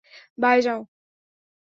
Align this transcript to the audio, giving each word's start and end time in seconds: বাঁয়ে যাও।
বাঁয়ে 0.37 0.61
যাও। 0.61 0.79